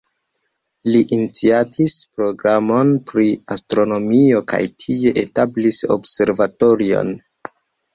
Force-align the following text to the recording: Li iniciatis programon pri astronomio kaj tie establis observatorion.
Li 0.95 1.01
iniciatis 1.17 1.95
programon 2.21 2.95
pri 3.13 3.29
astronomio 3.59 4.45
kaj 4.55 4.65
tie 4.85 5.17
establis 5.27 5.83
observatorion. 6.01 7.19